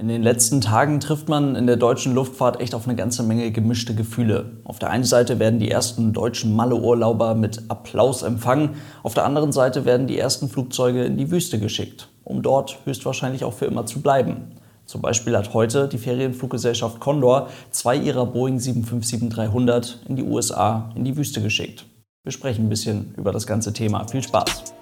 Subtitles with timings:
[0.00, 3.50] In den letzten Tagen trifft man in der deutschen Luftfahrt echt auf eine ganze Menge
[3.50, 4.52] gemischte Gefühle.
[4.64, 9.52] Auf der einen Seite werden die ersten deutschen Malle-Urlauber mit Applaus empfangen, auf der anderen
[9.52, 13.84] Seite werden die ersten Flugzeuge in die Wüste geschickt, um dort höchstwahrscheinlich auch für immer
[13.84, 14.52] zu bleiben.
[14.86, 21.04] Zum Beispiel hat heute die Ferienfluggesellschaft Condor zwei ihrer Boeing 757-300 in die USA in
[21.04, 21.84] die Wüste geschickt.
[22.24, 24.08] Wir sprechen ein bisschen über das ganze Thema.
[24.08, 24.79] Viel Spaß!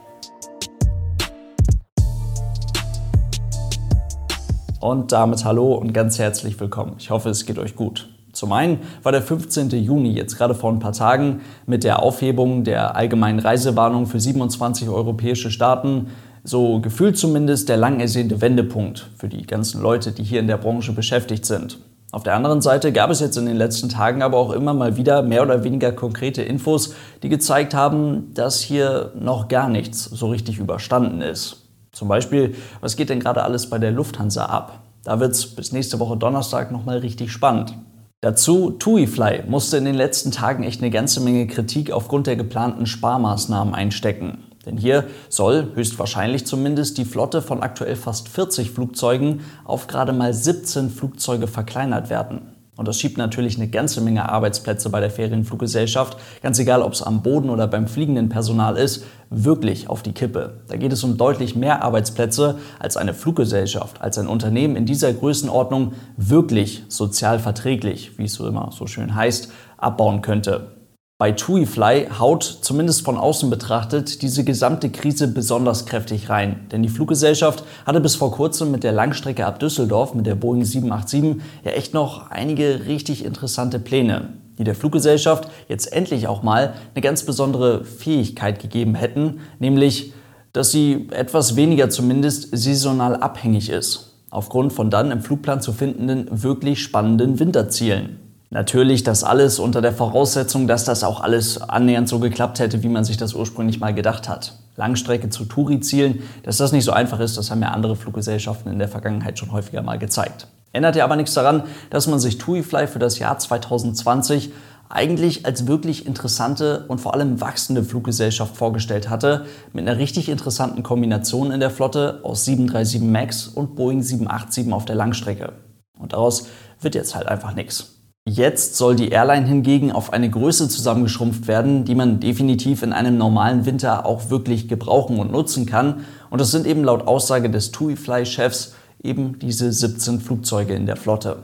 [4.89, 6.95] Und damit hallo und ganz herzlich willkommen.
[6.99, 8.09] Ich hoffe, es geht euch gut.
[8.33, 9.69] Zum einen war der 15.
[9.69, 14.89] Juni jetzt gerade vor ein paar Tagen mit der Aufhebung der allgemeinen Reisewarnung für 27
[14.89, 16.07] europäische Staaten
[16.43, 20.57] so gefühlt zumindest der lang ersehnte Wendepunkt für die ganzen Leute, die hier in der
[20.57, 21.77] Branche beschäftigt sind.
[22.11, 24.97] Auf der anderen Seite gab es jetzt in den letzten Tagen aber auch immer mal
[24.97, 30.31] wieder mehr oder weniger konkrete Infos, die gezeigt haben, dass hier noch gar nichts so
[30.31, 31.68] richtig überstanden ist.
[31.99, 34.85] Zum Beispiel, was geht denn gerade alles bei der Lufthansa ab?
[35.03, 37.75] Da wird es bis nächste Woche Donnerstag nochmal richtig spannend.
[38.21, 42.87] Dazu, TuiFly musste in den letzten Tagen echt eine ganze Menge Kritik aufgrund der geplanten
[42.87, 44.45] Sparmaßnahmen einstecken.
[44.65, 50.33] Denn hier soll, höchstwahrscheinlich zumindest, die Flotte von aktuell fast 40 Flugzeugen auf gerade mal
[50.33, 52.58] 17 Flugzeuge verkleinert werden.
[52.79, 57.03] Und das schiebt natürlich eine ganze Menge Arbeitsplätze bei der Ferienfluggesellschaft, ganz egal ob es
[57.03, 60.61] am Boden oder beim fliegenden Personal ist, wirklich auf die Kippe.
[60.69, 65.13] Da geht es um deutlich mehr Arbeitsplätze, als eine Fluggesellschaft, als ein Unternehmen in dieser
[65.13, 70.78] Größenordnung wirklich sozial verträglich, wie es so immer so schön heißt, abbauen könnte.
[71.21, 76.69] Bei TuiFly haut, zumindest von außen betrachtet, diese gesamte Krise besonders kräftig rein.
[76.71, 80.65] Denn die Fluggesellschaft hatte bis vor kurzem mit der Langstrecke ab Düsseldorf, mit der Boeing
[80.65, 86.75] 787, ja echt noch einige richtig interessante Pläne, die der Fluggesellschaft jetzt endlich auch mal
[86.95, 90.13] eine ganz besondere Fähigkeit gegeben hätten, nämlich,
[90.53, 96.29] dass sie etwas weniger zumindest saisonal abhängig ist, aufgrund von dann im Flugplan zu findenden
[96.31, 98.28] wirklich spannenden Winterzielen.
[98.51, 102.89] Natürlich das alles unter der Voraussetzung, dass das auch alles annähernd so geklappt hätte, wie
[102.89, 104.55] man sich das ursprünglich mal gedacht hat.
[104.77, 108.79] Langstrecke zu Touri-Zielen, dass das nicht so einfach ist, das haben ja andere Fluggesellschaften in
[108.79, 110.47] der Vergangenheit schon häufiger mal gezeigt.
[110.73, 114.53] Ändert ja aber nichts daran, dass man sich TuiFly für das Jahr 2020
[114.89, 120.83] eigentlich als wirklich interessante und vor allem wachsende Fluggesellschaft vorgestellt hatte, mit einer richtig interessanten
[120.83, 125.53] Kombination in der Flotte aus 737 MAX und Boeing 787 auf der Langstrecke.
[125.99, 126.47] Und daraus
[126.81, 127.98] wird jetzt halt einfach nichts.
[128.29, 133.17] Jetzt soll die Airline hingegen auf eine Größe zusammengeschrumpft werden, die man definitiv in einem
[133.17, 136.05] normalen Winter auch wirklich gebrauchen und nutzen kann.
[136.29, 141.39] Und das sind eben laut Aussage des TuiFly-Chefs eben diese 17 Flugzeuge in der Flotte.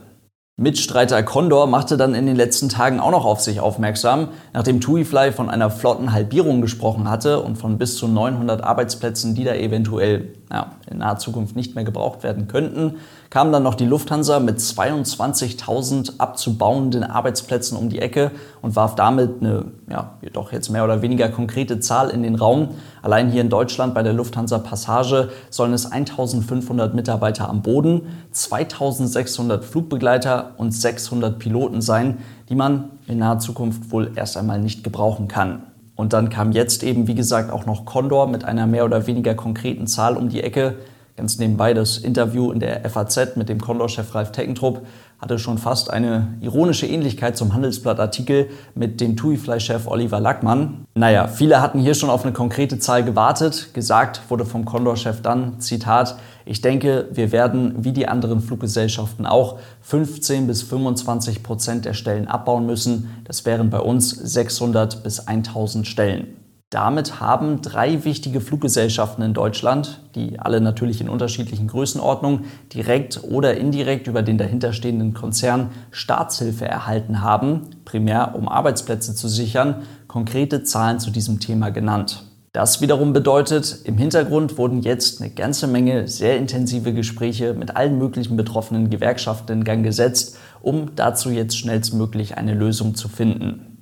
[0.57, 5.33] Mitstreiter Condor machte dann in den letzten Tagen auch noch auf sich aufmerksam, nachdem TuiFly
[5.33, 10.71] von einer Flottenhalbierung gesprochen hatte und von bis zu 900 Arbeitsplätzen, die da eventuell ja,
[10.89, 12.99] in naher Zukunft nicht mehr gebraucht werden könnten,
[13.29, 18.31] kam dann noch die Lufthansa mit 22.000 abzubauenden Arbeitsplätzen um die Ecke
[18.63, 22.69] und warf damit eine, ja, doch jetzt mehr oder weniger konkrete Zahl in den Raum.
[23.03, 29.63] Allein hier in Deutschland bei der Lufthansa Passage sollen es 1.500 Mitarbeiter am Boden, 2.600
[29.63, 35.27] Flugbegleiter und 600 Piloten sein, die man in naher Zukunft wohl erst einmal nicht gebrauchen
[35.27, 35.74] kann.
[35.97, 39.35] Und dann kam jetzt eben, wie gesagt, auch noch Condor mit einer mehr oder weniger
[39.35, 40.77] konkreten Zahl um die Ecke.
[41.17, 44.85] Ganz nebenbei das Interview in der FAZ mit dem Condor-Chef Ralf Teckentrupp
[45.21, 50.87] hatte schon fast eine ironische Ähnlichkeit zum Handelsblatt-Artikel mit dem TUI-Fly-Chef Oliver Lackmann.
[50.95, 53.71] Naja, viele hatten hier schon auf eine konkrete Zahl gewartet.
[53.75, 56.17] Gesagt wurde vom Condor-Chef dann, Zitat,
[56.47, 62.29] ich denke, wir werden, wie die anderen Fluggesellschaften auch, 15 bis 25 Prozent der Stellen
[62.29, 63.11] abbauen müssen.
[63.25, 66.37] Das wären bei uns 600 bis 1000 Stellen.
[66.75, 73.57] Damit haben drei wichtige Fluggesellschaften in Deutschland, die alle natürlich in unterschiedlichen Größenordnungen direkt oder
[73.57, 80.99] indirekt über den dahinterstehenden Konzern Staatshilfe erhalten haben, primär um Arbeitsplätze zu sichern, konkrete Zahlen
[80.99, 82.25] zu diesem Thema genannt.
[82.55, 87.99] Das wiederum bedeutet, im Hintergrund wurden jetzt eine ganze Menge sehr intensive Gespräche mit allen
[87.99, 93.79] möglichen betroffenen Gewerkschaften in Gang gesetzt, um dazu jetzt schnellstmöglich eine Lösung zu finden.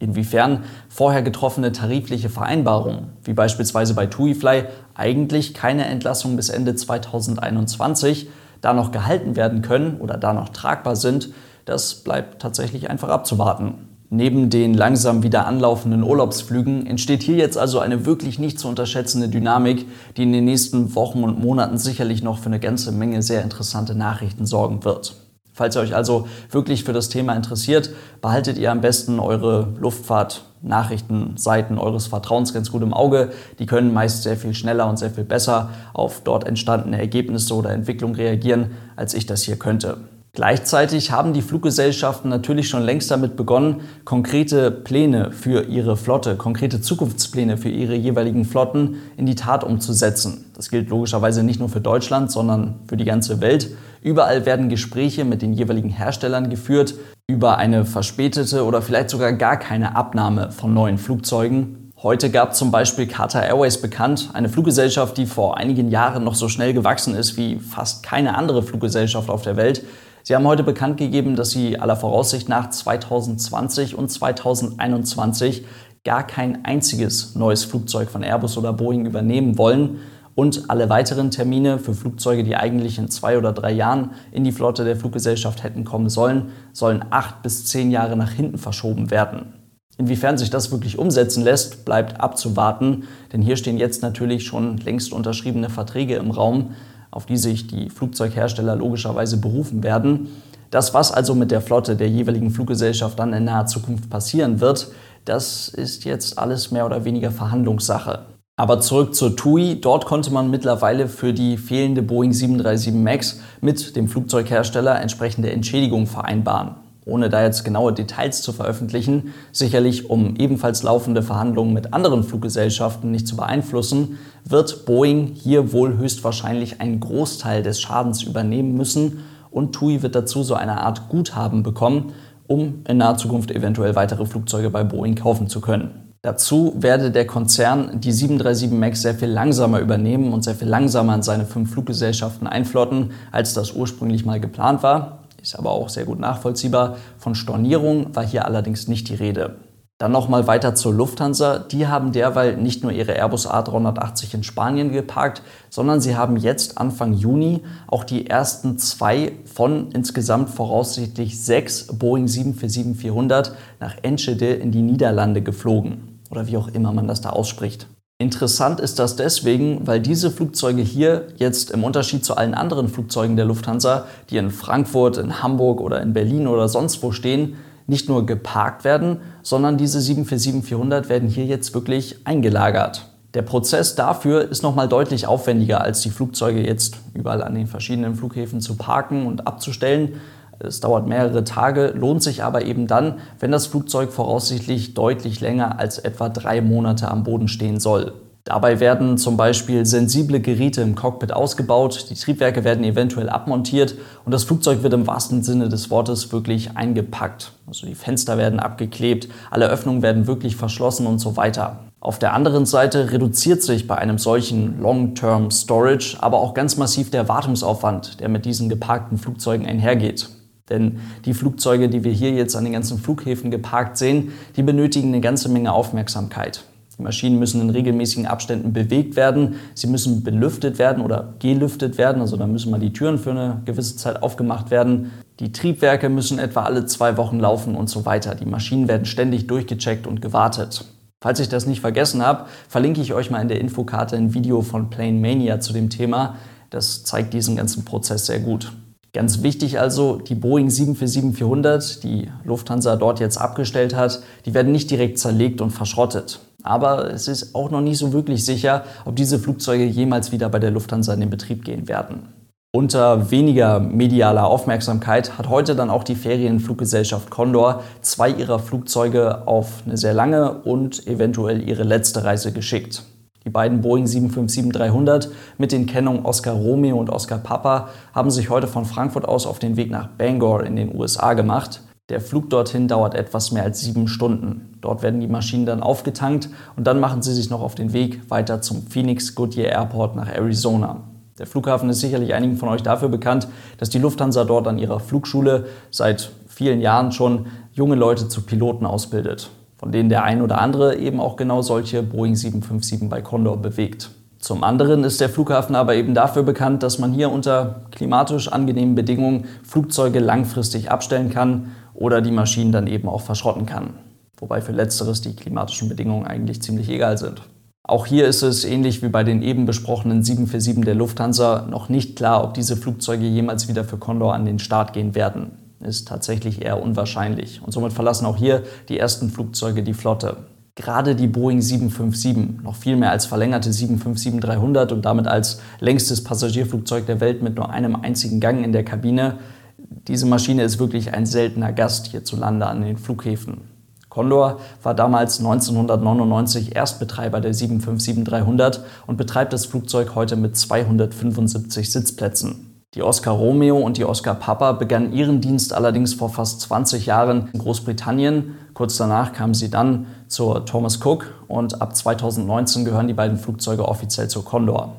[0.00, 4.64] Inwiefern vorher getroffene tarifliche Vereinbarungen, wie beispielsweise bei TuiFly,
[4.96, 8.28] eigentlich keine Entlassung bis Ende 2021
[8.60, 11.28] da noch gehalten werden können oder da noch tragbar sind,
[11.64, 13.95] das bleibt tatsächlich einfach abzuwarten.
[14.08, 19.28] Neben den langsam wieder anlaufenden Urlaubsflügen entsteht hier jetzt also eine wirklich nicht zu unterschätzende
[19.28, 19.84] Dynamik,
[20.16, 23.96] die in den nächsten Wochen und Monaten sicherlich noch für eine ganze Menge sehr interessante
[23.96, 25.16] Nachrichten sorgen wird.
[25.52, 31.78] Falls ihr euch also wirklich für das Thema interessiert, behaltet ihr am besten eure Luftfahrt-Nachrichtenseiten
[31.78, 33.30] eures Vertrauens ganz gut im Auge.
[33.58, 37.70] Die können meist sehr viel schneller und sehr viel besser auf dort entstandene Ergebnisse oder
[37.70, 39.96] Entwicklung reagieren, als ich das hier könnte.
[40.36, 46.82] Gleichzeitig haben die Fluggesellschaften natürlich schon längst damit begonnen, konkrete Pläne für ihre Flotte, konkrete
[46.82, 50.44] Zukunftspläne für ihre jeweiligen Flotten in die Tat umzusetzen.
[50.54, 53.70] Das gilt logischerweise nicht nur für Deutschland, sondern für die ganze Welt.
[54.02, 56.92] Überall werden Gespräche mit den jeweiligen Herstellern geführt
[57.26, 61.92] über eine verspätete oder vielleicht sogar gar keine Abnahme von neuen Flugzeugen.
[62.02, 66.50] Heute gab zum Beispiel Qatar Airways bekannt, eine Fluggesellschaft, die vor einigen Jahren noch so
[66.50, 69.82] schnell gewachsen ist wie fast keine andere Fluggesellschaft auf der Welt.
[70.28, 75.64] Sie haben heute bekannt gegeben, dass Sie aller Voraussicht nach 2020 und 2021
[76.02, 80.00] gar kein einziges neues Flugzeug von Airbus oder Boeing übernehmen wollen
[80.34, 84.50] und alle weiteren Termine für Flugzeuge, die eigentlich in zwei oder drei Jahren in die
[84.50, 89.54] Flotte der Fluggesellschaft hätten kommen sollen, sollen acht bis zehn Jahre nach hinten verschoben werden.
[89.96, 95.12] Inwiefern sich das wirklich umsetzen lässt, bleibt abzuwarten, denn hier stehen jetzt natürlich schon längst
[95.12, 96.72] unterschriebene Verträge im Raum,
[97.16, 100.28] auf die sich die Flugzeughersteller logischerweise berufen werden.
[100.70, 104.88] Das, was also mit der Flotte der jeweiligen Fluggesellschaft dann in naher Zukunft passieren wird,
[105.24, 108.26] das ist jetzt alles mehr oder weniger Verhandlungssache.
[108.58, 109.80] Aber zurück zur TUI.
[109.80, 116.06] Dort konnte man mittlerweile für die fehlende Boeing 737 MAX mit dem Flugzeughersteller entsprechende Entschädigung
[116.06, 122.24] vereinbaren ohne da jetzt genaue Details zu veröffentlichen, sicherlich um ebenfalls laufende Verhandlungen mit anderen
[122.24, 129.20] Fluggesellschaften nicht zu beeinflussen, wird Boeing hier wohl höchstwahrscheinlich einen Großteil des Schadens übernehmen müssen
[129.52, 132.12] und TUI wird dazu so eine Art Guthaben bekommen,
[132.48, 136.12] um in naher Zukunft eventuell weitere Flugzeuge bei Boeing kaufen zu können.
[136.22, 141.14] Dazu werde der Konzern die 737 MAX sehr viel langsamer übernehmen und sehr viel langsamer
[141.14, 146.04] in seine fünf Fluggesellschaften einflotten, als das ursprünglich mal geplant war ist aber auch sehr
[146.04, 146.96] gut nachvollziehbar.
[147.18, 149.56] Von Stornierung war hier allerdings nicht die Rede.
[149.98, 151.58] Dann nochmal weiter zur Lufthansa.
[151.58, 156.76] Die haben derweil nicht nur ihre Airbus A380 in Spanien geparkt, sondern sie haben jetzt
[156.76, 164.70] Anfang Juni auch die ersten zwei von insgesamt voraussichtlich sechs Boeing 747-400 nach Enschede in
[164.70, 166.20] die Niederlande geflogen.
[166.28, 167.86] Oder wie auch immer man das da ausspricht.
[168.18, 173.36] Interessant ist das deswegen, weil diese Flugzeuge hier jetzt im Unterschied zu allen anderen Flugzeugen
[173.36, 178.08] der Lufthansa, die in Frankfurt, in Hamburg oder in Berlin oder sonst wo stehen, nicht
[178.08, 183.06] nur geparkt werden, sondern diese 747-400 werden hier jetzt wirklich eingelagert.
[183.34, 188.14] Der Prozess dafür ist nochmal deutlich aufwendiger, als die Flugzeuge jetzt überall an den verschiedenen
[188.14, 190.22] Flughäfen zu parken und abzustellen.
[190.58, 195.78] Es dauert mehrere Tage, lohnt sich aber eben dann, wenn das Flugzeug voraussichtlich deutlich länger
[195.78, 198.12] als etwa drei Monate am Boden stehen soll.
[198.46, 204.32] Dabei werden zum Beispiel sensible Geräte im Cockpit ausgebaut, die Triebwerke werden eventuell abmontiert und
[204.32, 207.50] das Flugzeug wird im wahrsten Sinne des Wortes wirklich eingepackt.
[207.66, 211.80] Also die Fenster werden abgeklebt, alle Öffnungen werden wirklich verschlossen und so weiter.
[211.98, 217.10] Auf der anderen Seite reduziert sich bei einem solchen Long-Term Storage aber auch ganz massiv
[217.10, 220.28] der Wartungsaufwand, der mit diesen geparkten Flugzeugen einhergeht.
[220.68, 225.08] Denn die Flugzeuge, die wir hier jetzt an den ganzen Flughäfen geparkt sehen, die benötigen
[225.08, 226.64] eine ganze Menge Aufmerksamkeit.
[226.98, 232.22] Die Maschinen müssen in regelmäßigen Abständen bewegt werden, sie müssen belüftet werden oder gelüftet werden,
[232.22, 235.12] also da müssen mal die Türen für eine gewisse Zeit aufgemacht werden.
[235.38, 238.34] Die Triebwerke müssen etwa alle zwei Wochen laufen und so weiter.
[238.34, 240.86] Die Maschinen werden ständig durchgecheckt und gewartet.
[241.20, 244.62] Falls ich das nicht vergessen habe, verlinke ich euch mal in der Infokarte ein Video
[244.62, 246.36] von Plane Mania zu dem Thema.
[246.70, 248.72] Das zeigt diesen ganzen Prozess sehr gut.
[249.16, 254.90] Ganz wichtig also, die Boeing 747-400, die Lufthansa dort jetzt abgestellt hat, die werden nicht
[254.90, 256.40] direkt zerlegt und verschrottet.
[256.62, 260.58] Aber es ist auch noch nicht so wirklich sicher, ob diese Flugzeuge jemals wieder bei
[260.58, 262.28] der Lufthansa in den Betrieb gehen werden.
[262.74, 269.82] Unter weniger medialer Aufmerksamkeit hat heute dann auch die Ferienfluggesellschaft Condor zwei ihrer Flugzeuge auf
[269.86, 273.02] eine sehr lange und eventuell ihre letzte Reise geschickt.
[273.46, 278.66] Die beiden Boeing 757-300 mit den Kennungen Oscar Romeo und Oscar Papa haben sich heute
[278.66, 281.80] von Frankfurt aus auf den Weg nach Bangor in den USA gemacht.
[282.08, 284.76] Der Flug dorthin dauert etwas mehr als sieben Stunden.
[284.80, 288.28] Dort werden die Maschinen dann aufgetankt und dann machen sie sich noch auf den Weg
[288.30, 291.04] weiter zum Phoenix Goodyear Airport nach Arizona.
[291.38, 293.46] Der Flughafen ist sicherlich einigen von euch dafür bekannt,
[293.78, 298.86] dass die Lufthansa dort an ihrer Flugschule seit vielen Jahren schon junge Leute zu Piloten
[298.86, 303.56] ausbildet von denen der ein oder andere eben auch genau solche Boeing 757 bei Condor
[303.58, 304.10] bewegt.
[304.38, 308.94] Zum anderen ist der Flughafen aber eben dafür bekannt, dass man hier unter klimatisch angenehmen
[308.94, 313.94] Bedingungen Flugzeuge langfristig abstellen kann oder die Maschinen dann eben auch verschrotten kann.
[314.38, 317.42] Wobei für letzteres die klimatischen Bedingungen eigentlich ziemlich egal sind.
[317.82, 322.16] Auch hier ist es ähnlich wie bei den eben besprochenen 747 der Lufthansa noch nicht
[322.16, 325.65] klar, ob diese Flugzeuge jemals wieder für Condor an den Start gehen werden.
[325.80, 327.62] Ist tatsächlich eher unwahrscheinlich.
[327.62, 330.38] Und somit verlassen auch hier die ersten Flugzeuge die Flotte.
[330.74, 337.06] Gerade die Boeing 757, noch viel mehr als verlängerte 757-300 und damit als längstes Passagierflugzeug
[337.06, 339.38] der Welt mit nur einem einzigen Gang in der Kabine,
[339.78, 343.62] diese Maschine ist wirklich ein seltener Gast hierzulande an den Flughäfen.
[344.08, 352.75] Condor war damals 1999 Erstbetreiber der 757-300 und betreibt das Flugzeug heute mit 275 Sitzplätzen.
[352.96, 357.50] Die Oscar Romeo und die Oscar Papa begannen ihren Dienst allerdings vor fast 20 Jahren
[357.52, 358.54] in Großbritannien.
[358.72, 363.86] Kurz danach kamen sie dann zur Thomas Cook und ab 2019 gehören die beiden Flugzeuge
[363.86, 364.96] offiziell zur Condor.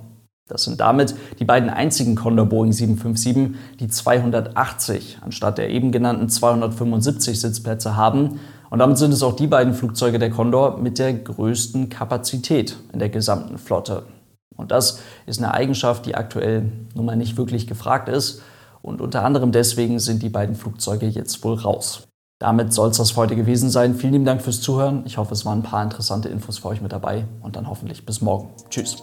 [0.48, 6.30] Das sind damit die beiden einzigen Condor Boeing 757, die 280 anstatt der eben genannten
[6.30, 8.40] 275 Sitzplätze haben
[8.70, 13.00] und damit sind es auch die beiden Flugzeuge der Condor mit der größten Kapazität in
[13.00, 14.04] der gesamten Flotte.
[14.56, 18.42] Und das ist eine Eigenschaft, die aktuell nun mal nicht wirklich gefragt ist.
[18.82, 22.08] Und unter anderem deswegen sind die beiden Flugzeuge jetzt wohl raus.
[22.40, 23.96] Damit soll es das für heute gewesen sein.
[23.96, 25.04] Vielen lieben Dank fürs Zuhören.
[25.06, 28.06] Ich hoffe, es waren ein paar interessante Infos für euch mit dabei und dann hoffentlich
[28.06, 28.50] bis morgen.
[28.70, 28.98] Tschüss.